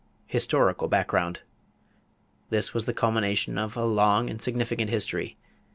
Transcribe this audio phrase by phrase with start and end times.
[0.25, 1.41] =Historical Background.=
[2.49, 5.37] This was the culmination of a long and significant history.